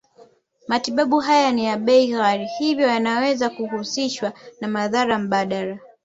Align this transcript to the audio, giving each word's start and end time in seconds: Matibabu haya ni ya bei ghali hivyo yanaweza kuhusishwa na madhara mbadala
Matibabu 0.67 1.19
haya 1.19 1.51
ni 1.51 1.65
ya 1.65 1.77
bei 1.77 2.07
ghali 2.11 2.45
hivyo 2.45 2.87
yanaweza 2.87 3.49
kuhusishwa 3.49 4.33
na 4.61 4.67
madhara 4.67 5.19
mbadala 5.19 5.79